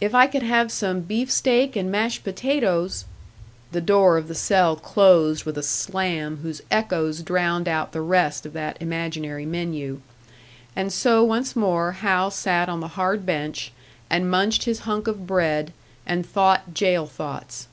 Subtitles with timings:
[0.00, 3.04] "If I could have some beefsteak and mashed potatoes"
[3.72, 8.46] The door of the cell closed with a slam whose echoes drowned out the rest
[8.46, 10.00] of that imaginary menu.
[10.74, 13.70] And so once more Hal sat on the hard bench,
[14.08, 15.74] and munched his hunk of bread,
[16.06, 17.68] and thought jail thoughts.